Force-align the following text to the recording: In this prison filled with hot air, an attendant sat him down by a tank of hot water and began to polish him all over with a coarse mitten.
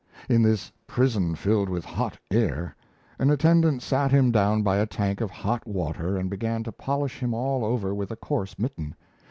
In 0.27 0.41
this 0.41 0.71
prison 0.87 1.35
filled 1.35 1.69
with 1.69 1.85
hot 1.85 2.17
air, 2.31 2.75
an 3.19 3.29
attendant 3.29 3.83
sat 3.83 4.09
him 4.09 4.31
down 4.31 4.63
by 4.63 4.77
a 4.77 4.87
tank 4.87 5.21
of 5.21 5.29
hot 5.29 5.67
water 5.67 6.17
and 6.17 6.27
began 6.27 6.63
to 6.63 6.71
polish 6.71 7.19
him 7.21 7.35
all 7.35 7.63
over 7.63 7.93
with 7.93 8.09
a 8.09 8.15
coarse 8.15 8.57
mitten. 8.57 8.95